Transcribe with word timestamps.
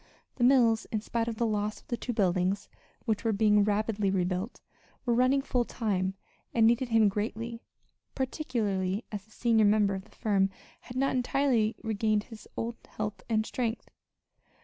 The 0.37 0.43
mills, 0.43 0.85
in 0.91 0.99
spite 1.01 1.27
of 1.27 1.35
the 1.35 1.45
loss 1.45 1.79
of 1.79 1.87
the 1.89 1.95
two 1.95 2.11
buildings 2.11 2.67
(which 3.05 3.23
were 3.23 3.31
being 3.31 3.63
rapidly 3.63 4.09
rebuilt) 4.09 4.59
were 5.05 5.13
running 5.13 5.43
full 5.43 5.63
time, 5.63 6.15
and 6.55 6.65
needed 6.65 6.89
him 6.89 7.07
greatly, 7.07 7.61
particularly 8.15 9.05
as 9.11 9.25
the 9.25 9.31
senior 9.31 9.65
member 9.65 9.93
of 9.93 10.05
the 10.05 10.15
firm 10.15 10.49
had 10.79 10.97
not 10.97 11.15
entirely 11.15 11.75
regained 11.83 12.23
his 12.23 12.47
old 12.57 12.77
health 12.87 13.21
and 13.29 13.45
strength. 13.45 13.89